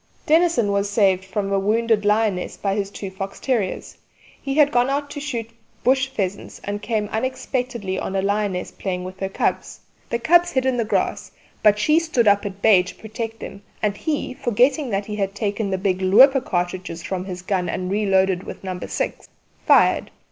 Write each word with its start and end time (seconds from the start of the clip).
Dennison 0.25 0.71
was 0.71 0.89
saved 0.89 1.23
from 1.23 1.51
a 1.53 1.59
wounded 1.59 2.05
lioness 2.05 2.57
by 2.57 2.73
his 2.73 2.89
two 2.89 3.11
fox 3.11 3.39
terriers. 3.39 3.97
He 4.41 4.55
had 4.55 4.71
gone 4.71 4.89
out 4.89 5.11
to 5.11 5.19
shoot 5.19 5.51
bush 5.83 6.07
pheasants, 6.07 6.59
and 6.63 6.81
came 6.81 7.07
unexpectedly 7.11 7.99
on 7.99 8.15
a 8.15 8.21
lioness 8.23 8.71
playing 8.71 9.03
with 9.03 9.19
her 9.19 9.29
cubs: 9.29 9.79
the 10.09 10.17
cubs 10.17 10.53
hid 10.53 10.65
in 10.65 10.75
the 10.77 10.85
grass, 10.85 11.31
but 11.61 11.77
she 11.77 11.99
stood 11.99 12.27
up 12.27 12.47
at 12.47 12.63
bay 12.63 12.81
to 12.81 12.95
protect 12.95 13.39
them, 13.41 13.61
and 13.83 13.95
he, 13.95 14.33
forgetting 14.33 14.89
that 14.89 15.05
he 15.05 15.17
had 15.17 15.35
taken 15.35 15.69
the 15.69 15.77
big 15.77 16.01
'looper' 16.01 16.41
cartridges 16.41 17.03
from 17.03 17.23
his 17.25 17.43
gun 17.43 17.69
and 17.69 17.91
reloaded 17.91 18.41
with 18.41 18.63
No. 18.63 18.79
6, 18.79 19.29
fired. 19.67 20.09